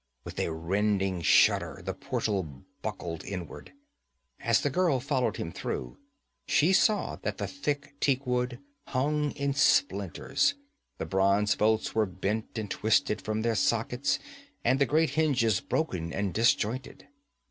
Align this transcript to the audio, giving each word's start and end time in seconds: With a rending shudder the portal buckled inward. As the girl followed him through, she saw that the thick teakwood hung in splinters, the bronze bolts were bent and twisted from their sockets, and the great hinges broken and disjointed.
With 0.23 0.39
a 0.39 0.51
rending 0.51 1.21
shudder 1.21 1.79
the 1.85 1.93
portal 1.93 2.63
buckled 2.81 3.23
inward. 3.23 3.71
As 4.39 4.61
the 4.61 4.71
girl 4.71 4.99
followed 4.99 5.37
him 5.37 5.51
through, 5.51 5.99
she 6.47 6.73
saw 6.73 7.17
that 7.17 7.37
the 7.37 7.45
thick 7.45 7.93
teakwood 7.99 8.57
hung 8.87 9.29
in 9.33 9.53
splinters, 9.53 10.55
the 10.97 11.05
bronze 11.05 11.53
bolts 11.55 11.93
were 11.93 12.07
bent 12.07 12.57
and 12.57 12.71
twisted 12.71 13.21
from 13.21 13.43
their 13.43 13.53
sockets, 13.53 14.17
and 14.65 14.79
the 14.79 14.87
great 14.87 15.11
hinges 15.11 15.59
broken 15.59 16.11
and 16.11 16.33
disjointed. 16.33 17.07